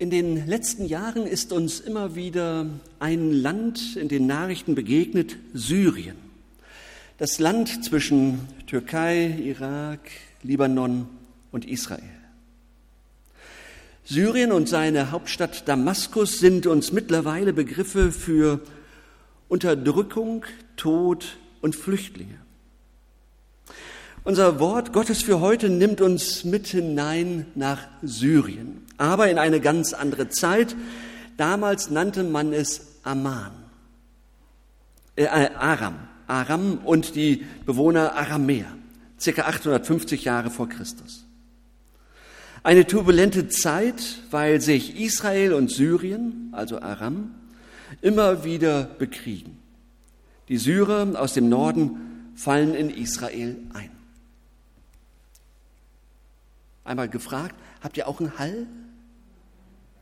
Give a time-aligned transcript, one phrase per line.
[0.00, 2.64] In den letzten Jahren ist uns immer wieder
[3.00, 6.16] ein Land in den Nachrichten begegnet, Syrien.
[7.18, 10.00] Das Land zwischen Türkei, Irak,
[10.42, 11.06] Libanon
[11.52, 12.00] und Israel.
[14.02, 18.62] Syrien und seine Hauptstadt Damaskus sind uns mittlerweile Begriffe für
[19.50, 20.46] Unterdrückung,
[20.76, 22.38] Tod und Flüchtlinge.
[24.22, 29.94] Unser Wort Gottes für heute nimmt uns mit hinein nach Syrien, aber in eine ganz
[29.94, 30.76] andere Zeit.
[31.38, 33.52] Damals nannte man es Aman,
[35.16, 35.94] äh, Aram,
[36.26, 38.66] Aram und die Bewohner Aramäer,
[39.18, 41.24] circa 850 Jahre vor Christus.
[42.62, 47.36] Eine turbulente Zeit, weil sich Israel und Syrien, also Aram,
[48.02, 49.56] immer wieder bekriegen.
[50.50, 53.99] Die Syrer aus dem Norden fallen in Israel ein
[56.84, 58.66] einmal gefragt, habt ihr auch einen Hall?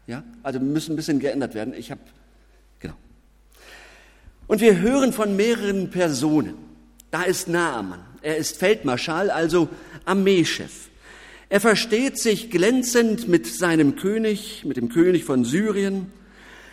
[0.07, 1.75] Ja, also müssen ein bisschen geändert werden.
[1.75, 2.01] Ich habe,
[2.81, 2.95] genau.
[4.47, 6.55] Und wir hören von mehreren Personen.
[7.11, 8.01] Da ist Naaman.
[8.23, 9.69] Er ist Feldmarschall, also
[10.05, 10.89] Armeechef.
[11.51, 16.13] Er versteht sich glänzend mit seinem König, mit dem König von Syrien.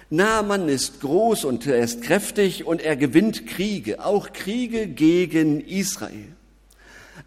[0.09, 6.34] Naaman ist groß und er ist kräftig und er gewinnt Kriege, auch Kriege gegen Israel.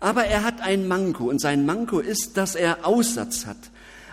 [0.00, 3.56] Aber er hat ein Manko und sein Manko ist, dass er Aussatz hat,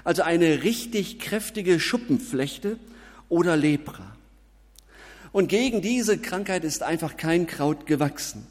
[0.03, 2.77] also eine richtig kräftige Schuppenflechte
[3.29, 4.15] oder Lepra.
[5.31, 8.47] Und gegen diese Krankheit ist einfach kein Kraut gewachsen.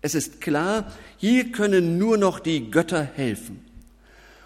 [0.00, 3.64] Es ist klar, hier können nur noch die Götter helfen.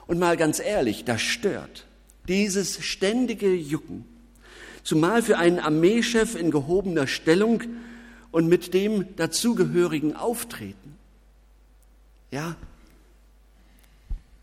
[0.06, 1.86] Und mal ganz ehrlich, das stört.
[2.28, 4.04] Dieses ständige Jucken.
[4.82, 7.62] Zumal für einen Armeechef in gehobener Stellung
[8.30, 10.96] und mit dem dazugehörigen Auftreten.
[12.32, 12.56] Ja?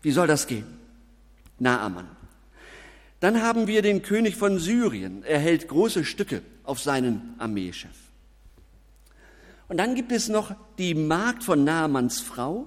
[0.00, 0.64] Wie soll das gehen?
[1.58, 2.08] Naaman.
[3.18, 5.22] Dann haben wir den König von Syrien.
[5.24, 7.90] Er hält große Stücke auf seinen Armeechef.
[9.68, 12.66] Und dann gibt es noch die Magd von Naamans Frau.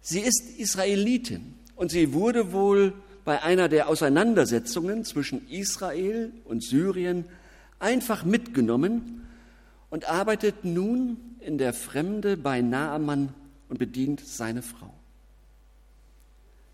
[0.00, 2.92] Sie ist Israelitin und sie wurde wohl
[3.24, 7.24] bei einer der Auseinandersetzungen zwischen Israel und Syrien
[7.78, 9.26] einfach mitgenommen
[9.90, 13.34] und arbeitet nun in der Fremde bei Naaman
[13.70, 14.92] und bedient seine Frau.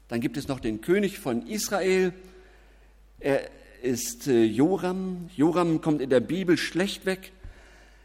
[0.09, 2.13] Dann gibt es noch den König von Israel.
[3.21, 3.49] Er
[3.83, 5.29] ist äh, Joram.
[5.37, 7.33] Joram kommt in der Bibel schlecht weg,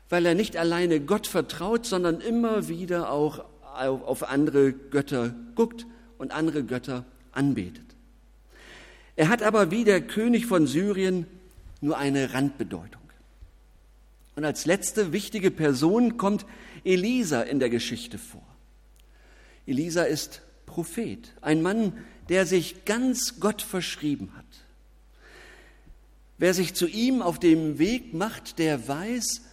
[0.10, 5.86] weil er nicht alleine Gott vertraut, sondern immer wieder auch auf andere Götter guckt
[6.18, 7.86] und andere Götter anbetet.
[9.16, 11.26] Er hat aber wie der König von Syrien
[11.80, 13.02] nur eine Randbedeutung.
[14.36, 16.46] Und als letzte wichtige Person kommt
[16.84, 18.51] Elisa in der Geschichte vor.
[19.72, 21.94] Elisa ist Prophet, ein Mann,
[22.28, 24.46] der sich ganz Gott verschrieben hat.
[26.38, 29.44] Wer sich zu ihm auf dem Weg macht, der weiß,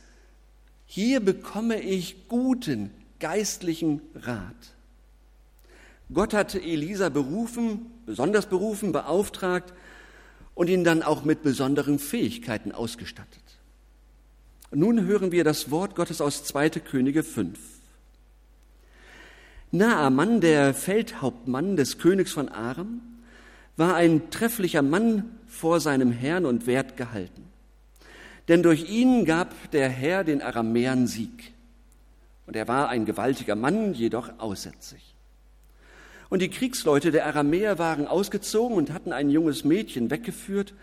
[0.86, 2.90] hier bekomme ich guten
[3.20, 4.74] geistlichen Rat.
[6.12, 9.72] Gott hat Elisa berufen, besonders berufen, beauftragt
[10.56, 13.44] und ihn dann auch mit besonderen Fähigkeiten ausgestattet.
[14.72, 16.70] nun hören wir das Wort Gottes aus 2.
[16.70, 17.77] Könige 5.
[19.70, 23.00] Naaman, der Feldhauptmann des Königs von Aram,
[23.76, 27.44] war ein trefflicher Mann vor seinem Herrn und wert gehalten.
[28.48, 31.52] Denn durch ihn gab der Herr den Aramäern Sieg.
[32.46, 35.14] Und er war ein gewaltiger Mann, jedoch aussätzig.
[36.30, 40.74] Und die Kriegsleute der Aramäer waren ausgezogen und hatten ein junges Mädchen weggeführt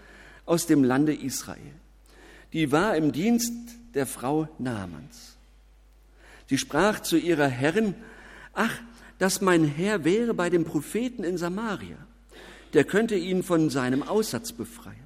[0.45, 1.59] aus dem Lande Israel.
[2.53, 3.51] Die war im Dienst
[3.95, 5.37] der Frau Naamans.
[6.47, 7.95] Sie sprach zu ihrer Herrin,
[8.55, 8.73] ach,
[9.19, 11.97] dass mein Herr wäre bei dem Propheten in Samaria,
[12.73, 14.97] der könnte ihn von seinem Aussatz befreien.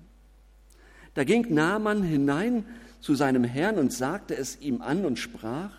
[1.13, 2.65] Da ging Naaman hinein
[3.01, 5.71] zu seinem Herrn und sagte es ihm an und sprach,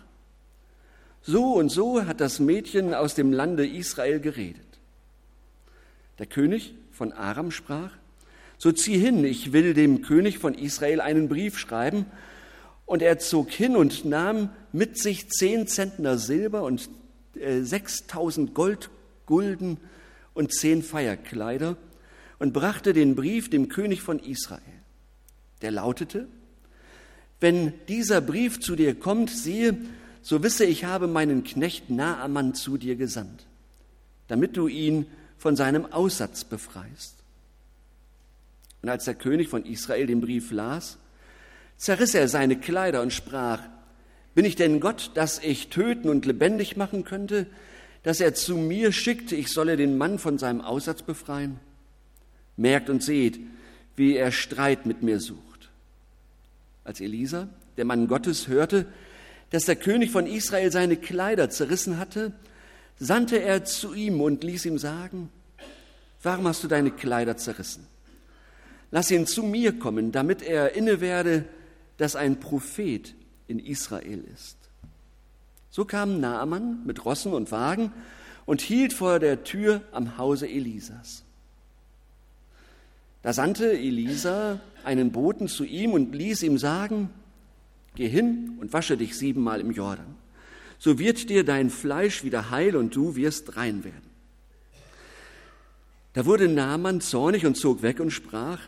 [1.23, 4.61] so und so hat das Mädchen aus dem Lande Israel geredet.
[6.19, 7.91] Der König von Aram sprach,
[8.57, 12.05] so zieh hin, ich will dem König von Israel einen Brief schreiben.
[12.85, 16.89] Und er zog hin und nahm mit sich zehn Zentner Silber und
[17.35, 18.89] 6000 äh, Gold,
[19.25, 19.77] Gulden
[20.33, 21.77] und zehn Feierkleider
[22.39, 24.61] und brachte den Brief dem König von Israel.
[25.61, 26.27] Der lautete,
[27.39, 29.77] wenn dieser Brief zu dir kommt, siehe,
[30.21, 33.45] so wisse ich habe meinen Knecht Naaman zu dir gesandt,
[34.27, 35.07] damit du ihn
[35.37, 37.15] von seinem Aussatz befreist.
[38.81, 40.97] Und als der König von Israel den Brief las,
[41.77, 43.61] zerriss er seine Kleider und sprach,
[44.33, 47.47] bin ich denn Gott, dass ich töten und lebendig machen könnte,
[48.03, 51.59] dass er zu mir schickt, ich solle den Mann von seinem Aussatz befreien?
[52.57, 53.39] Merkt und seht,
[53.95, 55.69] wie er Streit mit mir sucht.
[56.83, 58.85] Als Elisa, der Mann Gottes, hörte,
[59.51, 62.31] dass der König von Israel seine Kleider zerrissen hatte,
[62.99, 65.29] sandte er zu ihm und ließ ihm sagen,
[66.23, 67.85] warum hast du deine Kleider zerrissen?
[68.91, 71.45] Lass ihn zu mir kommen, damit er inne werde,
[71.97, 73.13] dass ein Prophet
[73.51, 74.57] in Israel ist.
[75.69, 77.91] So kam Naaman mit Rossen und Wagen
[78.45, 81.23] und hielt vor der Tür am Hause Elisas.
[83.21, 87.09] Da sandte Elisa einen Boten zu ihm und ließ ihm sagen,
[87.95, 90.15] Geh hin und wasche dich siebenmal im Jordan.
[90.79, 94.09] So wird dir dein Fleisch wieder heil und du wirst rein werden.
[96.13, 98.59] Da wurde Naaman zornig und zog weg und sprach,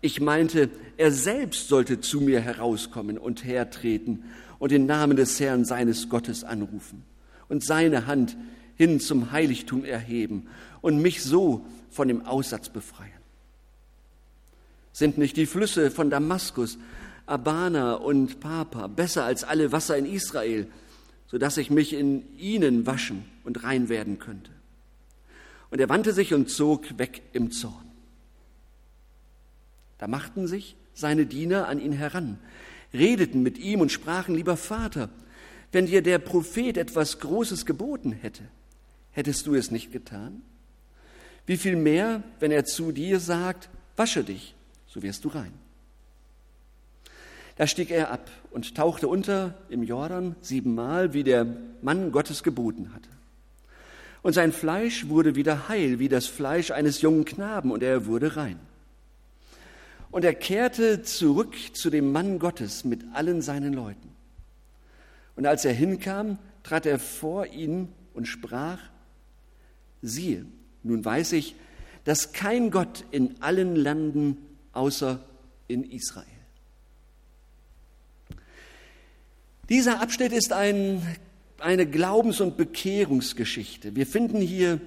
[0.00, 4.24] ich meinte, er selbst sollte zu mir herauskommen und hertreten
[4.58, 7.02] und den Namen des Herrn seines Gottes anrufen
[7.48, 8.36] und seine Hand
[8.76, 10.46] hin zum Heiligtum erheben
[10.80, 13.10] und mich so von dem Aussatz befreien.
[14.92, 16.78] Sind nicht die Flüsse von Damaskus
[17.26, 20.66] Abana und Papa, besser als alle Wasser in Israel,
[21.26, 24.50] so dass ich mich in ihnen waschen und rein werden könnte.
[25.70, 27.89] Und er wandte sich und zog weg im Zorn.
[30.00, 32.38] Da machten sich seine Diener an ihn heran,
[32.94, 35.10] redeten mit ihm und sprachen, lieber Vater,
[35.72, 38.44] wenn dir der Prophet etwas Großes geboten hätte,
[39.12, 40.40] hättest du es nicht getan?
[41.44, 44.54] Wie viel mehr, wenn er zu dir sagt, wasche dich,
[44.86, 45.52] so wirst du rein.
[47.56, 51.46] Da stieg er ab und tauchte unter im Jordan siebenmal, wie der
[51.82, 53.10] Mann Gottes geboten hatte.
[54.22, 58.36] Und sein Fleisch wurde wieder heil, wie das Fleisch eines jungen Knaben, und er wurde
[58.36, 58.58] rein.
[60.10, 64.10] Und er kehrte zurück zu dem Mann Gottes mit allen seinen Leuten.
[65.36, 68.80] Und als er hinkam, trat er vor ihn und sprach,
[70.02, 70.44] siehe,
[70.82, 71.54] nun weiß ich,
[72.04, 74.36] dass kein Gott in allen Landen
[74.72, 75.20] außer
[75.68, 76.26] in Israel.
[79.68, 81.00] Dieser Abschnitt ist ein,
[81.58, 83.94] eine Glaubens- und Bekehrungsgeschichte.
[83.94, 84.80] Wir finden hier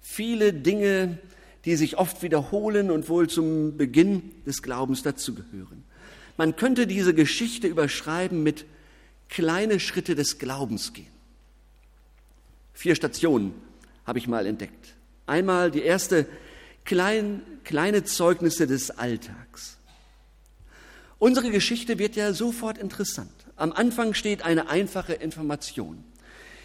[0.00, 1.18] viele Dinge,
[1.66, 5.82] die sich oft wiederholen und wohl zum Beginn des Glaubens dazugehören.
[6.36, 8.64] Man könnte diese Geschichte überschreiben mit
[9.28, 11.10] kleine Schritte des Glaubens gehen.
[12.72, 13.52] Vier Stationen
[14.04, 14.94] habe ich mal entdeckt.
[15.26, 16.26] Einmal die erste
[16.84, 19.76] klein, kleine Zeugnisse des Alltags.
[21.18, 23.32] Unsere Geschichte wird ja sofort interessant.
[23.56, 26.04] Am Anfang steht eine einfache Information.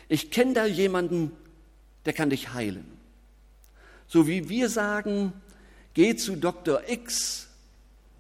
[0.10, 1.32] Ich kenne da jemanden,
[2.06, 3.01] der kann dich heilen.
[4.12, 5.32] So wie wir sagen,
[5.94, 6.82] geh zu Dr.
[6.86, 7.48] X,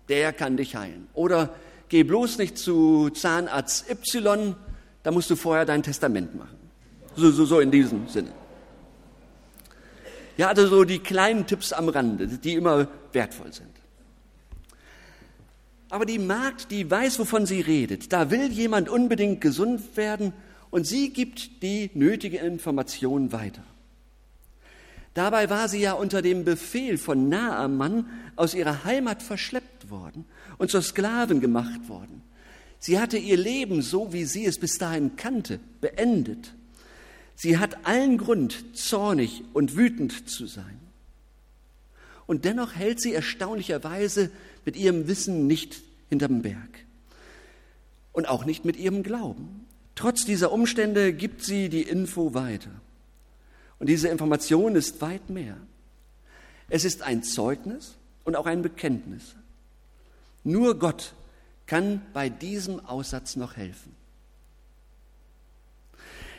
[0.07, 1.09] der kann dich heilen.
[1.13, 1.53] Oder
[1.89, 4.55] geh bloß nicht zu Zahnarzt Y,
[5.03, 6.55] da musst du vorher dein Testament machen.
[7.17, 8.31] So, so, so in diesem Sinne.
[10.37, 13.67] Ja, also so die kleinen Tipps am Rande, die immer wertvoll sind.
[15.89, 18.13] Aber die Magd, die weiß, wovon sie redet.
[18.13, 20.31] Da will jemand unbedingt gesund werden
[20.69, 23.63] und sie gibt die nötige Information weiter.
[25.13, 28.05] Dabei war sie ja unter dem Befehl von Naaman
[28.35, 30.25] aus ihrer Heimat verschleppt worden
[30.57, 32.21] und zur Sklavin gemacht worden.
[32.79, 36.53] Sie hatte ihr Leben, so wie sie es bis dahin kannte, beendet.
[37.35, 40.79] Sie hat allen Grund, zornig und wütend zu sein.
[42.25, 44.31] Und dennoch hält sie erstaunlicherweise
[44.63, 46.85] mit ihrem Wissen nicht hinterm Berg.
[48.13, 49.65] Und auch nicht mit ihrem Glauben.
[49.95, 52.71] Trotz dieser Umstände gibt sie die Info weiter.
[53.81, 55.57] Und diese Information ist weit mehr.
[56.69, 59.35] Es ist ein Zeugnis und auch ein Bekenntnis.
[60.43, 61.15] Nur Gott
[61.65, 63.95] kann bei diesem Aussatz noch helfen.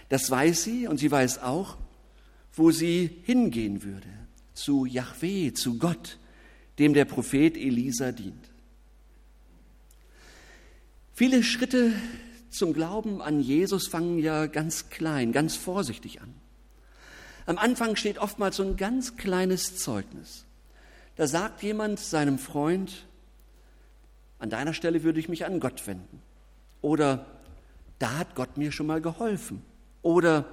[0.08, 1.78] Das weiß sie und sie weiß auch,
[2.52, 4.06] wo sie hingehen würde.
[4.54, 6.18] Zu Yahweh, zu Gott,
[6.78, 8.50] dem der Prophet Elisa dient.
[11.12, 11.92] Viele Schritte
[12.50, 16.41] zum Glauben an Jesus fangen ja ganz klein, ganz vorsichtig an.
[17.46, 20.44] Am Anfang steht oftmals so ein ganz kleines Zeugnis.
[21.16, 23.04] Da sagt jemand seinem Freund,
[24.38, 26.20] an deiner Stelle würde ich mich an Gott wenden.
[26.80, 27.26] Oder
[27.98, 29.62] da hat Gott mir schon mal geholfen.
[30.02, 30.46] Oder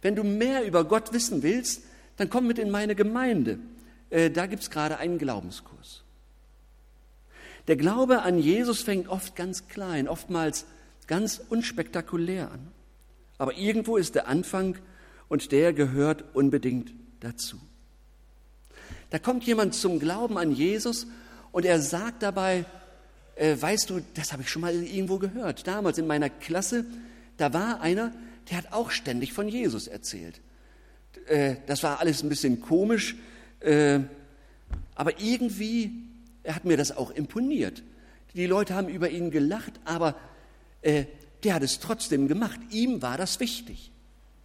[0.00, 1.82] wenn du mehr über Gott wissen willst,
[2.16, 3.58] dann komm mit in meine Gemeinde.
[4.10, 6.02] Äh, da gibt es gerade einen Glaubenskurs.
[7.66, 10.64] Der Glaube an Jesus fängt oft ganz klein, oftmals
[11.06, 12.68] ganz unspektakulär an.
[13.36, 14.78] Aber irgendwo ist der Anfang
[15.28, 17.58] und der gehört unbedingt dazu.
[19.10, 21.06] Da kommt jemand zum Glauben an Jesus
[21.52, 22.64] und er sagt dabei,
[23.36, 25.66] äh, weißt du, das habe ich schon mal irgendwo gehört.
[25.66, 26.84] Damals in meiner Klasse,
[27.36, 28.12] da war einer,
[28.50, 30.40] der hat auch ständig von Jesus erzählt.
[31.26, 33.16] Äh, das war alles ein bisschen komisch,
[33.60, 34.00] äh,
[34.94, 35.92] aber irgendwie
[36.46, 37.82] hat mir das auch imponiert.
[38.34, 40.16] Die Leute haben über ihn gelacht, aber
[40.82, 41.04] äh,
[41.44, 42.58] der hat es trotzdem gemacht.
[42.70, 43.90] Ihm war das wichtig.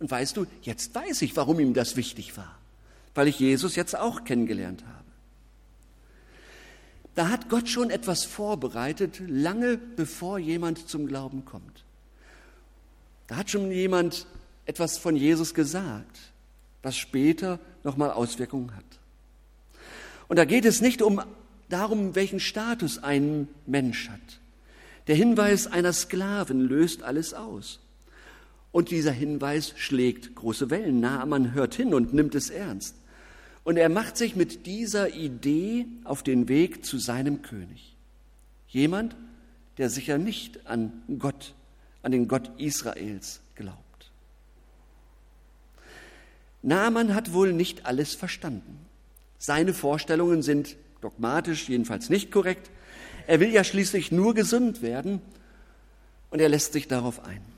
[0.03, 2.60] Und weißt du, jetzt weiß ich, warum ihm das wichtig war,
[3.15, 5.05] weil ich Jesus jetzt auch kennengelernt habe.
[7.15, 11.86] Da hat Gott schon etwas vorbereitet, lange bevor jemand zum Glauben kommt.
[13.27, 14.27] Da hat schon jemand
[14.65, 16.19] etwas von Jesus gesagt,
[16.81, 18.83] was später nochmal Auswirkungen hat.
[20.27, 21.22] Und da geht es nicht um
[21.69, 24.41] darum, welchen Status ein Mensch hat.
[25.07, 27.79] Der Hinweis einer Sklavin löst alles aus.
[28.74, 31.00] Und dieser Hinweis schlägt große Wellen.
[31.00, 32.96] man hört hin und nimmt es ernst.
[33.63, 37.96] Und er macht sich mit dieser Idee auf den Weg zu seinem König.
[38.68, 39.15] Jemand,
[39.77, 41.53] der sicher nicht an Gott,
[42.01, 44.12] an den Gott Israels glaubt.
[46.63, 48.80] Naaman hat wohl nicht alles verstanden.
[49.38, 52.72] Seine Vorstellungen sind dogmatisch jedenfalls nicht korrekt.
[53.27, 55.22] Er will ja schließlich nur gesund werden
[56.32, 57.52] und er lässt sich darauf ein.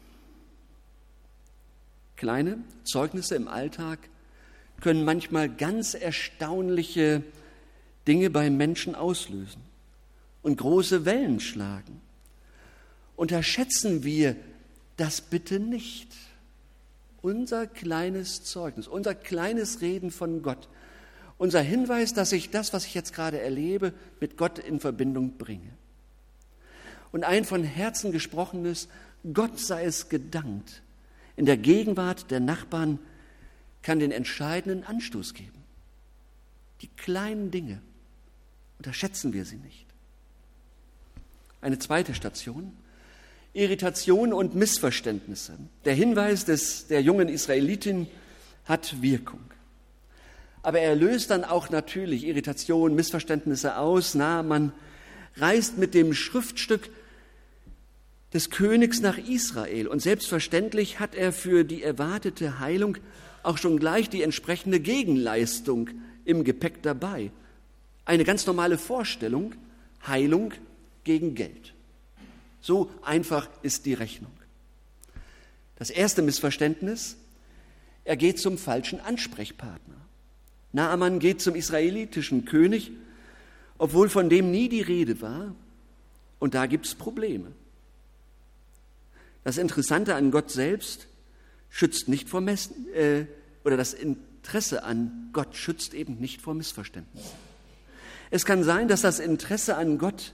[2.15, 3.99] Kleine Zeugnisse im Alltag
[4.81, 7.23] können manchmal ganz erstaunliche
[8.07, 9.61] Dinge beim Menschen auslösen
[10.41, 12.01] und große Wellen schlagen.
[13.15, 14.35] Unterschätzen wir
[14.97, 16.13] das bitte nicht.
[17.21, 20.69] Unser kleines Zeugnis, unser kleines Reden von Gott,
[21.37, 25.71] unser Hinweis, dass ich das, was ich jetzt gerade erlebe, mit Gott in Verbindung bringe.
[27.11, 28.87] Und ein von Herzen gesprochenes,
[29.33, 30.83] Gott sei es gedankt,
[31.35, 32.99] in der Gegenwart der Nachbarn
[33.81, 35.63] kann den entscheidenden Anstoß geben.
[36.81, 37.81] Die kleinen Dinge,
[38.77, 39.85] unterschätzen wir sie nicht.
[41.61, 42.73] Eine zweite Station,
[43.53, 45.57] Irritation und Missverständnisse.
[45.85, 48.07] Der Hinweis des, der jungen Israelitin
[48.65, 49.39] hat Wirkung.
[50.61, 54.15] Aber er löst dann auch natürlich Irritation, Missverständnisse aus.
[54.15, 54.73] Na, man
[55.37, 56.89] reist mit dem Schriftstück
[58.35, 62.97] des Königs nach Israel und selbstverständlich hat er für die erwartete Heilung
[63.43, 65.89] auch schon gleich die entsprechende Gegenleistung
[66.25, 67.31] im Gepäck dabei.
[68.03, 69.55] Eine ganz normale Vorstellung,
[70.05, 70.51] Heilung
[71.05, 71.73] gegen Geld.
[72.59, 74.33] So einfach ist die Rechnung.
[75.77, 77.15] Das erste Missverständnis,
[78.03, 79.95] er geht zum falschen Ansprechpartner.
[80.73, 82.91] Naaman geht zum israelitischen König,
[83.77, 85.55] obwohl von dem nie die Rede war,
[86.39, 87.53] und da gibt es Probleme.
[89.45, 91.07] Das Interessante an Gott selbst,
[91.69, 93.27] schützt nicht vor Messen, äh,
[93.63, 97.31] oder das Interesse an Gott schützt eben nicht vor Missverständnissen.
[98.31, 100.33] Es kann sein, dass das Interesse an Gott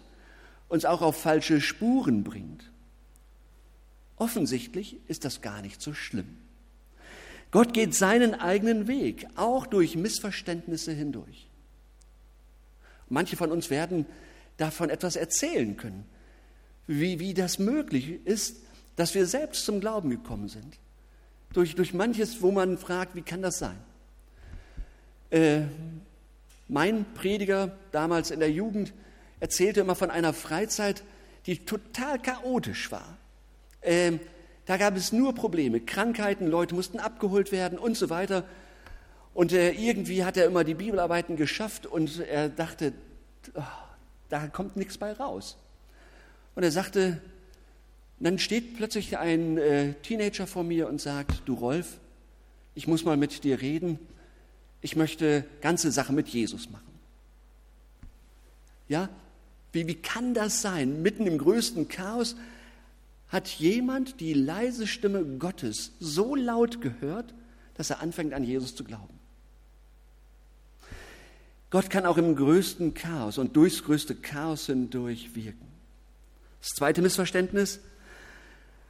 [0.69, 2.71] uns auch auf falsche Spuren bringt.
[4.15, 6.37] Offensichtlich ist das gar nicht so schlimm.
[7.51, 11.49] Gott geht seinen eigenen Weg, auch durch Missverständnisse hindurch.
[13.09, 14.05] Manche von uns werden
[14.55, 16.05] davon etwas erzählen können,
[16.87, 18.61] wie, wie das möglich ist,
[18.95, 20.77] dass wir selbst zum Glauben gekommen sind
[21.53, 23.77] durch, durch manches, wo man fragt, wie kann das sein?
[25.29, 25.61] Äh,
[26.67, 28.93] mein Prediger damals in der Jugend
[29.39, 31.03] erzählte immer von einer Freizeit,
[31.45, 33.17] die total chaotisch war.
[33.81, 34.13] Äh,
[34.65, 38.45] da gab es nur Probleme, Krankheiten, Leute mussten abgeholt werden und so weiter.
[39.33, 42.93] Und äh, irgendwie hat er immer die Bibelarbeiten geschafft und er dachte,
[43.55, 43.61] oh,
[44.29, 45.57] da kommt nichts bei raus.
[46.55, 47.21] Und er sagte,
[48.21, 51.99] und dann steht plötzlich ein äh, Teenager vor mir und sagt, du Rolf,
[52.75, 53.97] ich muss mal mit dir reden,
[54.79, 56.93] ich möchte ganze Sache mit Jesus machen.
[58.87, 59.09] Ja,
[59.71, 61.01] wie, wie kann das sein?
[61.01, 62.35] Mitten im größten Chaos
[63.27, 67.33] hat jemand die leise Stimme Gottes so laut gehört,
[67.73, 69.17] dass er anfängt an Jesus zu glauben.
[71.71, 75.67] Gott kann auch im größten Chaos und durchs größte Chaos hindurch wirken.
[76.59, 77.79] Das zweite Missverständnis,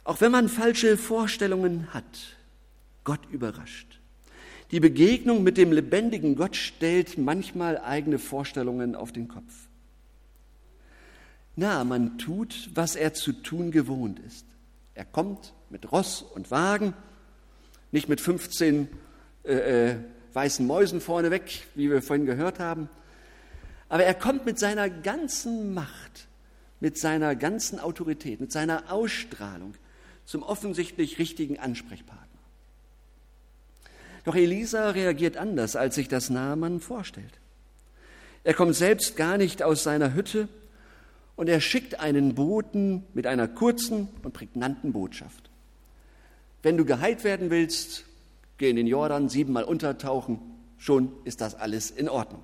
[0.04, 2.38] auch wenn man falsche Vorstellungen hat,
[3.04, 4.00] Gott überrascht.
[4.72, 9.68] Die Begegnung mit dem lebendigen Gott stellt manchmal eigene Vorstellungen auf den Kopf.
[11.56, 14.46] Na, man tut, was er zu tun gewohnt ist.
[14.94, 16.94] Er kommt mit Ross und Wagen,
[17.92, 18.88] nicht mit 15
[19.44, 19.96] äh, äh,
[20.34, 22.90] weißen Mäusen vorneweg, wie wir vorhin gehört haben,
[23.90, 26.28] aber er kommt mit seiner ganzen Macht,
[26.80, 29.74] mit seiner ganzen Autorität, mit seiner Ausstrahlung,
[30.32, 32.26] zum offensichtlich richtigen Ansprechpartner.
[34.24, 37.34] Doch Elisa reagiert anders, als sich das Naaman vorstellt.
[38.46, 40.48] Er kommt selbst gar nicht aus seiner Hütte
[41.36, 45.50] und er schickt einen Boten mit einer kurzen und prägnanten Botschaft.
[46.64, 48.06] Wenn du geheilt werden willst,
[48.58, 50.40] geh in den Jordan, siebenmal untertauchen,
[50.78, 52.44] schon ist das alles in Ordnung.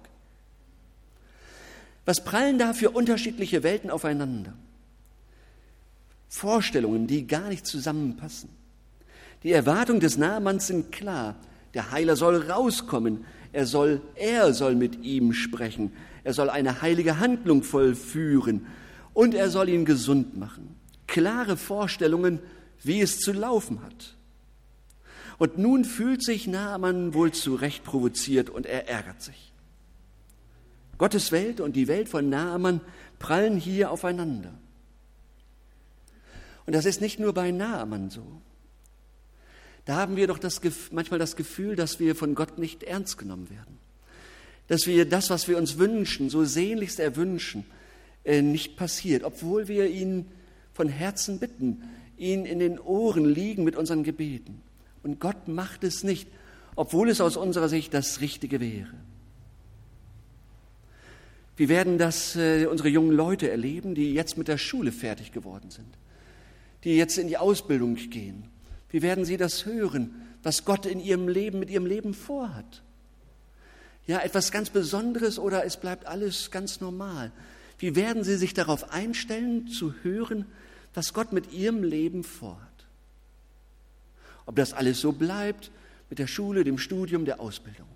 [2.04, 4.56] Was prallen da für unterschiedliche Welten aufeinander?
[6.30, 8.50] Vorstellungen, die gar nicht zusammenpassen.
[9.44, 11.36] Die Erwartungen des Nahmanns sind klar.
[11.74, 13.26] Der Heiler soll rauskommen.
[13.54, 15.94] Er soll, er soll mit ihm sprechen.
[16.24, 18.66] Er soll eine heilige Handlung vollführen.
[19.14, 20.76] Und er soll ihn gesund machen.
[21.08, 22.40] Klare Vorstellungen,
[22.84, 24.16] wie es zu laufen hat.
[25.38, 29.54] Und nun fühlt sich Naaman wohl zu Recht provoziert und er ärgert sich.
[30.98, 32.82] Gottes Welt und die Welt von Naaman
[33.20, 34.52] prallen hier aufeinander.
[36.68, 38.42] Und das ist nicht nur bei Naaman so.
[39.86, 43.50] Da haben wir doch das, manchmal das Gefühl, dass wir von Gott nicht ernst genommen
[43.50, 43.80] werden.
[44.68, 47.66] Dass wir das, was wir uns wünschen, so sehnlichst erwünschen,
[48.26, 50.26] äh, nicht passiert, obwohl wir ihn
[50.74, 51.84] von Herzen bitten,
[52.18, 54.62] ihn in den Ohren liegen mit unseren Gebeten.
[55.04, 56.28] Und Gott macht es nicht,
[56.76, 58.94] obwohl es aus unserer Sicht das Richtige wäre.
[61.56, 65.72] Wir werden das äh, unsere jungen Leute erleben, die jetzt mit der Schule fertig geworden
[65.72, 65.88] sind,
[66.84, 68.50] die jetzt in die Ausbildung gehen.
[68.90, 72.84] Wie werden sie das hören, was Gott in ihrem Leben, mit ihrem Leben vorhat?
[74.06, 77.32] Ja, etwas ganz Besonderes oder es bleibt alles ganz normal.
[77.80, 80.46] Wie werden sie sich darauf einstellen, zu hören,
[80.94, 82.62] was Gott mit ihrem Leben vorhat?
[84.46, 85.72] Ob das alles so bleibt
[86.10, 87.88] mit der Schule, dem Studium, der Ausbildung.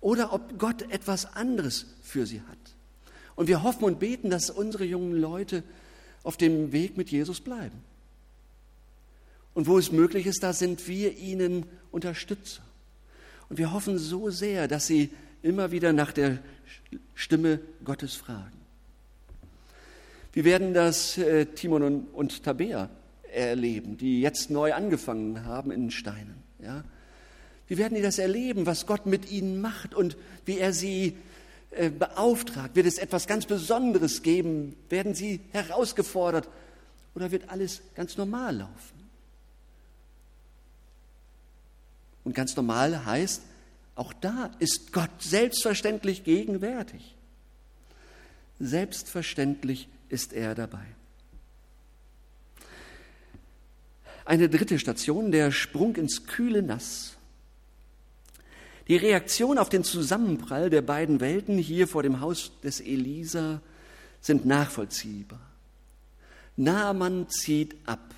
[0.00, 2.58] Oder ob Gott etwas anderes für sie hat.
[3.36, 5.62] Und wir hoffen und beten, dass unsere jungen Leute
[6.22, 7.82] auf dem Weg mit Jesus bleiben.
[9.54, 12.62] Und wo es möglich ist, da sind wir ihnen Unterstützer.
[13.48, 15.10] Und wir hoffen so sehr, dass sie
[15.42, 16.38] immer wieder nach der
[17.14, 18.62] Stimme Gottes fragen.
[20.32, 22.88] Wir werden das äh, Timon und, und Tabea
[23.30, 26.36] erleben, die jetzt neu angefangen haben in Steinen.
[26.62, 26.84] Ja?
[27.68, 31.16] Wie werden die das erleben, was Gott mit ihnen macht und wie er sie
[31.98, 32.76] beauftragt?
[32.76, 34.76] Wird es etwas ganz Besonderes geben?
[34.88, 36.48] Werden sie herausgefordert?
[37.14, 39.02] Oder wird alles ganz normal laufen?
[42.24, 43.42] Und ganz normal heißt,
[43.94, 47.14] auch da ist Gott selbstverständlich gegenwärtig.
[48.58, 50.86] Selbstverständlich ist er dabei.
[54.24, 57.16] Eine dritte Station, der Sprung ins kühle Nass.
[58.88, 63.60] Die Reaktion auf den Zusammenprall der beiden Welten hier vor dem Haus des Elisa
[64.20, 65.40] sind nachvollziehbar.
[66.56, 68.14] Naaman zieht ab.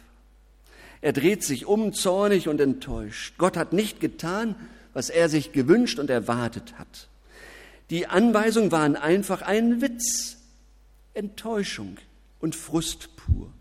[1.01, 3.35] Er dreht sich um, zornig und enttäuscht.
[3.37, 4.55] Gott hat nicht getan,
[4.95, 7.09] was er sich gewünscht und erwartet hat.
[7.91, 10.39] Die Anweisungen waren einfach ein Witz,
[11.13, 11.99] Enttäuschung
[12.41, 13.53] und Frust pur.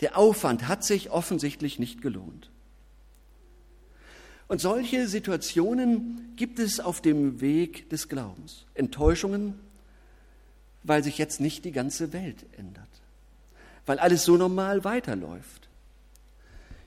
[0.00, 2.50] Der Aufwand hat sich offensichtlich nicht gelohnt.
[4.50, 8.66] Und solche Situationen gibt es auf dem Weg des Glaubens.
[8.74, 9.54] Enttäuschungen,
[10.82, 12.88] weil sich jetzt nicht die ganze Welt ändert,
[13.86, 15.68] weil alles so normal weiterläuft.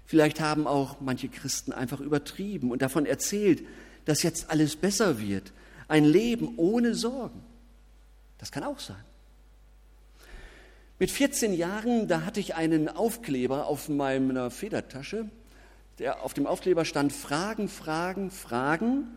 [0.06, 3.64] Vielleicht haben auch manche Christen einfach übertrieben und davon erzählt,
[4.04, 5.54] dass jetzt alles besser wird,
[5.88, 7.46] ein Leben ohne Sorgen.
[8.40, 9.06] Das kann auch sein.
[11.00, 15.30] Mit 14 Jahren, da hatte ich einen Aufkleber auf meiner Federtasche.
[16.00, 19.08] Der, auf dem Aufkleber stand Fragen, Fragen, Fragen,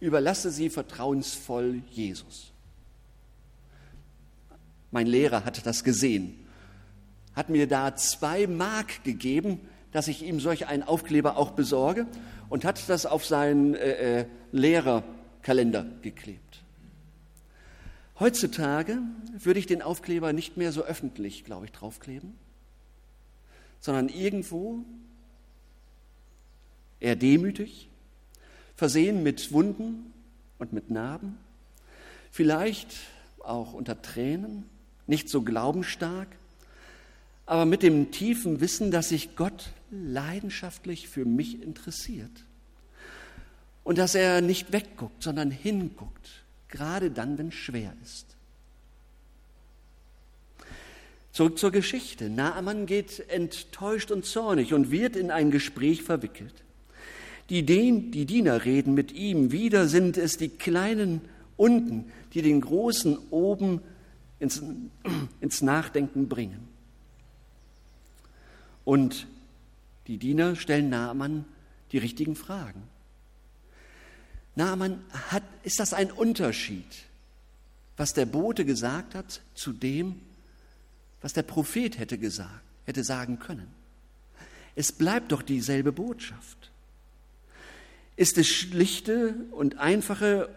[0.00, 2.52] überlasse sie vertrauensvoll Jesus.
[4.90, 6.34] Mein Lehrer hatte das gesehen,
[7.34, 9.60] hat mir da zwei Mark gegeben,
[9.92, 12.06] dass ich ihm solch einen Aufkleber auch besorge
[12.48, 16.62] und hat das auf seinen äh, äh, Lehrerkalender geklebt.
[18.18, 18.98] Heutzutage
[19.38, 22.34] würde ich den Aufkleber nicht mehr so öffentlich, glaube ich, draufkleben,
[23.78, 24.84] sondern irgendwo
[27.00, 27.88] eher demütig,
[28.76, 30.12] versehen mit Wunden
[30.58, 31.38] und mit Narben,
[32.30, 32.88] vielleicht
[33.42, 34.64] auch unter Tränen,
[35.06, 36.28] nicht so glaubensstark,
[37.46, 42.44] aber mit dem tiefen Wissen, dass sich Gott leidenschaftlich für mich interessiert
[43.84, 48.26] und dass er nicht wegguckt, sondern hinguckt gerade dann, wenn es schwer ist.
[51.32, 52.30] Zurück zur Geschichte.
[52.30, 56.64] Naaman geht enttäuscht und zornig und wird in ein Gespräch verwickelt.
[57.50, 59.52] Die, Den, die Diener reden mit ihm.
[59.52, 61.22] Wieder sind es die Kleinen
[61.56, 63.80] unten, die den Großen oben
[64.38, 64.62] ins,
[65.40, 66.68] ins Nachdenken bringen.
[68.84, 69.26] Und
[70.06, 71.44] die Diener stellen Naaman
[71.92, 72.82] die richtigen Fragen.
[74.54, 77.04] Naaman hat, ist das ein Unterschied,
[77.96, 80.20] was der Bote gesagt hat, zu dem,
[81.20, 83.68] was der Prophet hätte gesagt, hätte sagen können.
[84.74, 86.57] Es bleibt doch dieselbe Botschaft.
[88.18, 90.48] Ist es schlichte und einfache,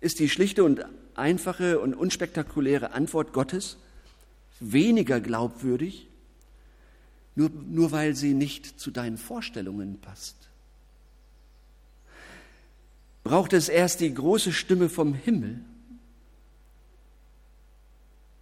[0.00, 0.84] ist die schlichte und
[1.14, 3.76] einfache und unspektakuläre Antwort Gottes
[4.58, 6.08] weniger glaubwürdig,
[7.36, 10.48] nur, nur weil sie nicht zu deinen Vorstellungen passt?
[13.22, 15.60] Braucht es erst die große Stimme vom Himmel?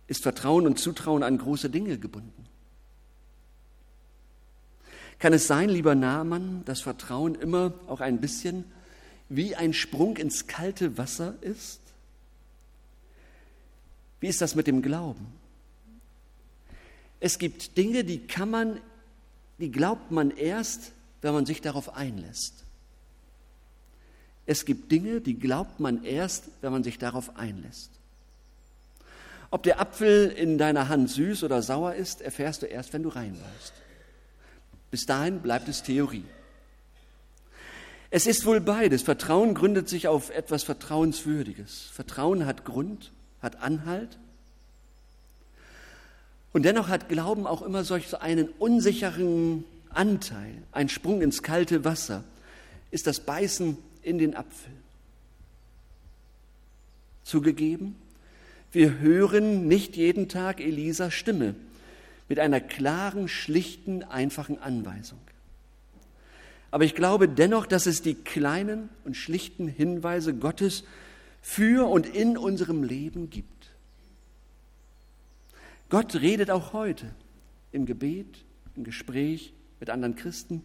[0.07, 2.47] Ist Vertrauen und Zutrauen an große Dinge gebunden?
[5.19, 8.65] Kann es sein, lieber Nahmann, dass Vertrauen immer auch ein bisschen
[9.29, 11.81] wie ein Sprung ins kalte Wasser ist?
[14.21, 15.27] Wie ist das mit dem Glauben?
[17.21, 18.81] Es gibt Dinge, die kann man,
[19.59, 22.65] die glaubt man erst, wenn man sich darauf einlässt.
[24.45, 27.91] Es gibt Dinge, die glaubt man erst, wenn man sich darauf einlässt.
[29.51, 33.09] Ob der Apfel in deiner Hand süß oder sauer ist, erfährst du erst, wenn du
[33.09, 33.73] reinbeißt.
[34.91, 36.25] Bis dahin bleibt es Theorie.
[38.11, 39.03] Es ist wohl beides.
[39.03, 41.91] Vertrauen gründet sich auf etwas Vertrauenswürdiges.
[41.93, 44.19] Vertrauen hat Grund, hat Anhalt.
[46.53, 50.63] Und dennoch hat Glauben auch immer solch einen unsicheren Anteil.
[50.73, 52.25] Ein Sprung ins kalte Wasser
[52.91, 54.73] ist das Beißen in den Apfel.
[57.25, 57.97] Zugegeben,
[58.73, 61.57] wir hören nicht jeden Tag Elisas Stimme
[62.29, 65.21] mit einer klaren, schlichten, einfachen Anweisung.
[66.71, 70.85] Aber ich glaube dennoch, dass es die kleinen und schlichten Hinweise Gottes
[71.41, 73.71] für und in unserem Leben gibt.
[75.89, 77.15] Gott redet auch heute
[77.71, 80.65] im Gebet, im Gespräch mit anderen Christen,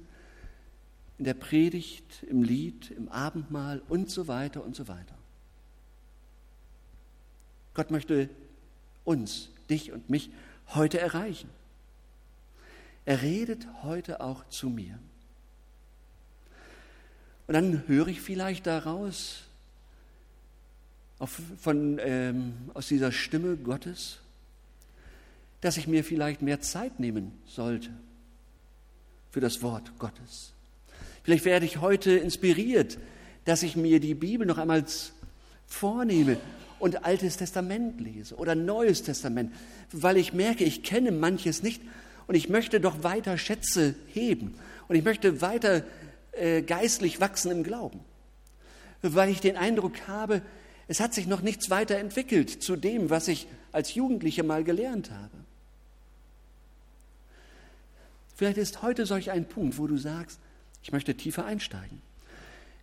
[1.20, 5.16] in der Predigt, im Lied, im Abendmahl und so weiter und so weiter.
[7.76, 8.30] Gott möchte
[9.04, 10.32] uns, dich und mich
[10.70, 11.50] heute erreichen.
[13.06, 15.00] Er redet heute auch zu mir.
[17.48, 19.44] Und dann höre ich vielleicht daraus,
[21.20, 24.20] von, ähm, aus dieser Stimme Gottes,
[25.62, 27.90] dass ich mir vielleicht mehr Zeit nehmen sollte
[29.30, 30.54] für das Wort Gottes.
[31.24, 32.98] Vielleicht werde ich heute inspiriert,
[33.46, 34.84] dass ich mir die Bibel noch einmal
[35.68, 36.38] vornehme
[36.82, 39.54] und Altes Testament lese oder Neues Testament,
[39.92, 41.82] weil ich merke, ich kenne manches nicht
[42.28, 44.56] und ich möchte doch weiter Schätze heben
[44.88, 45.84] und ich möchte weiter
[46.32, 48.00] äh, geistlich wachsen im Glauben,
[49.02, 50.42] weil ich den Eindruck habe,
[50.88, 55.12] es hat sich noch nichts weiter entwickelt zu dem, was ich als Jugendliche mal gelernt
[55.12, 55.38] habe.
[58.36, 60.40] Vielleicht ist heute solch ein Punkt, wo du sagst,
[60.82, 62.02] ich möchte tiefer einsteigen.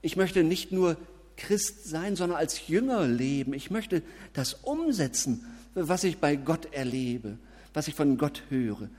[0.02, 0.96] Ich möchte nicht nur
[1.38, 3.54] Christ sein, sondern als Jünger leben.
[3.54, 4.02] Ich möchte
[4.34, 7.38] das umsetzen, was ich bei Gott erlebe,
[7.72, 8.90] was ich von Gott höre.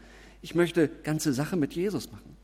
[0.41, 2.37] Ich möchte ganze Sache mit Jesus machen.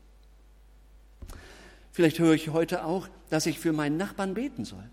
[1.92, 4.84] Vielleicht höre ich heute auch, dass ich für meinen Nachbarn beten soll.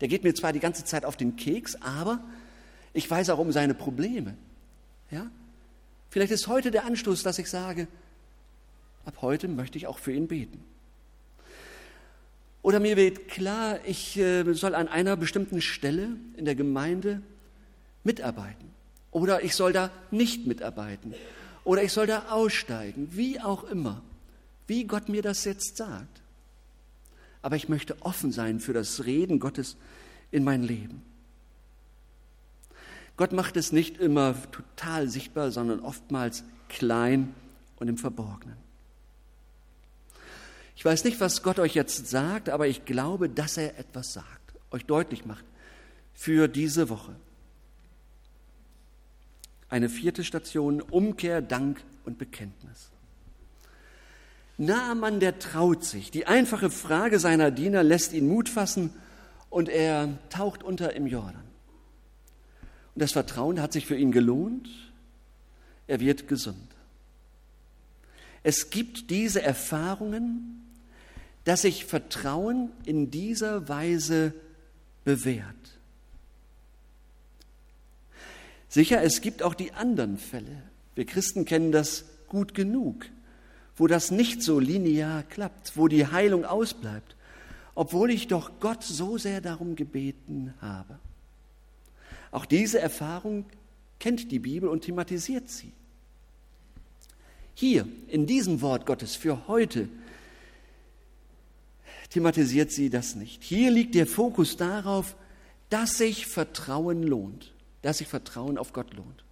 [0.00, 2.20] Der geht mir zwar die ganze Zeit auf den Keks, aber
[2.92, 4.36] ich weiß auch um seine Probleme.
[5.10, 5.30] Ja?
[6.10, 7.88] Vielleicht ist heute der Anstoß, dass ich sage,
[9.04, 10.62] ab heute möchte ich auch für ihn beten.
[12.64, 17.20] Oder mir wird klar, ich äh, soll an einer bestimmten Stelle in der Gemeinde
[18.04, 18.70] mitarbeiten.
[19.10, 21.12] Oder ich soll da nicht mitarbeiten.
[21.64, 23.08] Oder ich soll da aussteigen.
[23.10, 24.00] Wie auch immer.
[24.66, 26.22] Wie Gott mir das jetzt sagt.
[27.42, 29.76] Aber ich möchte offen sein für das Reden Gottes
[30.30, 31.02] in mein Leben.
[33.18, 37.34] Gott macht es nicht immer total sichtbar, sondern oftmals klein
[37.76, 38.63] und im Verborgenen.
[40.76, 44.54] Ich weiß nicht, was Gott euch jetzt sagt, aber ich glaube, dass er etwas sagt,
[44.70, 45.44] euch deutlich macht
[46.14, 47.14] für diese Woche.
[49.68, 52.90] Eine vierte Station, Umkehr, Dank und Bekenntnis.
[54.56, 56.10] Naaman, der traut sich.
[56.10, 58.92] Die einfache Frage seiner Diener lässt ihn Mut fassen
[59.50, 61.42] und er taucht unter im Jordan.
[62.94, 64.68] Und das Vertrauen hat sich für ihn gelohnt.
[65.88, 66.68] Er wird gesund.
[68.44, 70.63] Es gibt diese Erfahrungen,
[71.44, 74.32] dass sich Vertrauen in dieser Weise
[75.04, 75.44] bewährt.
[78.68, 80.62] Sicher, es gibt auch die anderen Fälle.
[80.94, 83.06] Wir Christen kennen das gut genug,
[83.76, 87.14] wo das nicht so linear klappt, wo die Heilung ausbleibt,
[87.74, 90.98] obwohl ich doch Gott so sehr darum gebeten habe.
[92.30, 93.44] Auch diese Erfahrung
[94.00, 95.72] kennt die Bibel und thematisiert sie.
[97.54, 99.88] Hier in diesem Wort Gottes für heute
[102.14, 103.42] thematisiert sie das nicht.
[103.42, 105.16] Hier liegt der Fokus darauf,
[105.68, 109.24] dass sich Vertrauen lohnt, dass sich Vertrauen auf Gott lohnt.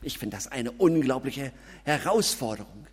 [0.00, 1.52] Ich finde das eine unglaubliche
[1.84, 2.86] Herausforderung.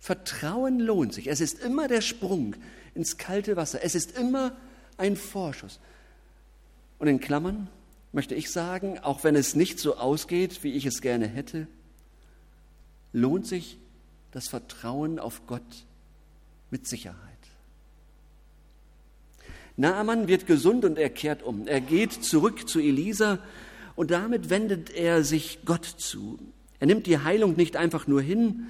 [0.00, 1.26] Vertrauen lohnt sich.
[1.26, 2.56] Es ist immer der Sprung
[2.94, 3.80] ins kalte Wasser.
[3.82, 4.56] Es ist immer
[4.96, 5.78] ein Vorschuss.
[6.98, 7.68] Und in Klammern,
[8.12, 11.66] möchte ich sagen, auch wenn es nicht so ausgeht, wie ich es gerne hätte,
[13.12, 13.76] lohnt sich
[14.30, 15.84] das Vertrauen auf Gott
[16.70, 17.33] mit Sicherheit.
[19.76, 21.66] Naaman wird gesund und er kehrt um.
[21.66, 23.38] Er geht zurück zu Elisa
[23.96, 26.38] und damit wendet er sich Gott zu.
[26.78, 28.66] Er nimmt die Heilung nicht einfach nur hin,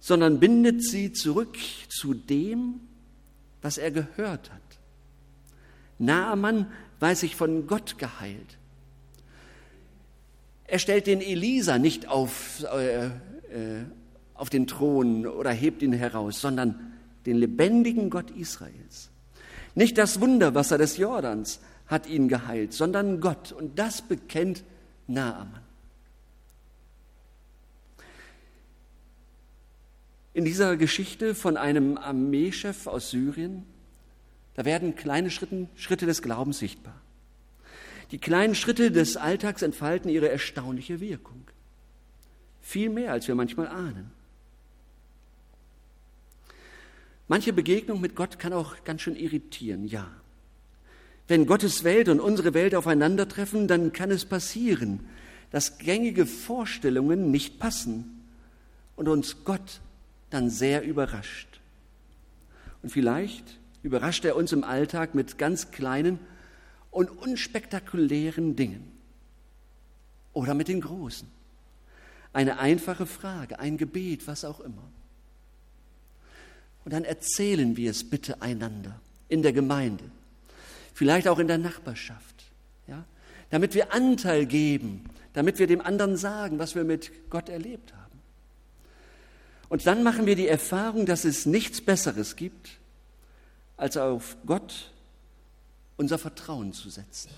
[0.00, 1.56] sondern bindet sie zurück
[1.88, 2.80] zu dem,
[3.62, 4.60] was er gehört hat.
[5.98, 6.66] Naaman
[7.00, 8.58] weiß sich von Gott geheilt.
[10.66, 13.10] Er stellt den Elisa nicht auf, äh, äh,
[14.34, 16.92] auf den Thron oder hebt ihn heraus, sondern
[17.26, 19.10] den lebendigen Gott Israels.
[19.74, 23.52] Nicht das Wunderwasser des Jordans hat ihn geheilt, sondern Gott.
[23.52, 24.64] Und das bekennt
[25.06, 25.62] Naaman.
[30.32, 33.64] In dieser Geschichte von einem Armeechef aus Syrien,
[34.54, 37.00] da werden kleine Schritte, Schritte des Glaubens sichtbar.
[38.10, 41.42] Die kleinen Schritte des Alltags entfalten ihre erstaunliche Wirkung.
[42.60, 44.10] Viel mehr, als wir manchmal ahnen.
[47.26, 50.10] Manche Begegnung mit Gott kann auch ganz schön irritieren, ja.
[51.26, 55.00] Wenn Gottes Welt und unsere Welt aufeinandertreffen, dann kann es passieren,
[55.50, 58.22] dass gängige Vorstellungen nicht passen
[58.96, 59.80] und uns Gott
[60.30, 61.60] dann sehr überrascht.
[62.82, 66.18] Und vielleicht überrascht er uns im Alltag mit ganz kleinen
[66.90, 68.92] und unspektakulären Dingen
[70.34, 71.28] oder mit den großen.
[72.34, 74.82] Eine einfache Frage, ein Gebet, was auch immer.
[76.84, 80.04] Und dann erzählen wir es bitte einander in der Gemeinde,
[80.92, 82.44] vielleicht auch in der Nachbarschaft,
[82.86, 83.04] ja?
[83.50, 88.04] damit wir Anteil geben, damit wir dem anderen sagen, was wir mit Gott erlebt haben.
[89.68, 92.78] Und dann machen wir die Erfahrung, dass es nichts Besseres gibt,
[93.76, 94.92] als auf Gott
[95.96, 97.30] unser Vertrauen zu setzen.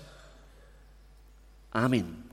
[1.71, 2.26] Amen.